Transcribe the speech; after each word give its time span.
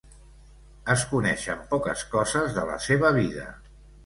Es 0.93 1.03
coneixen 1.11 1.61
poques 1.75 2.07
coses 2.15 2.57
de 2.57 2.65
la 2.71 2.79
seva 2.89 3.13
vida. 3.21 3.47